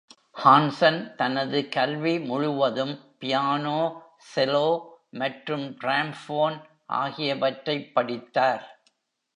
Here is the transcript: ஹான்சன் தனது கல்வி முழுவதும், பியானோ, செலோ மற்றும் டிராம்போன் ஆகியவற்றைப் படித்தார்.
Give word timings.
ஹான்சன் 0.35 1.15
தனது 1.15 1.69
கல்வி 1.69 2.19
முழுவதும், 2.19 3.15
பியானோ, 3.19 3.77
செலோ 4.35 4.67
மற்றும் 5.11 5.77
டிராம்போன் 5.77 6.57
ஆகியவற்றைப் 6.95 7.93
படித்தார். 7.93 8.65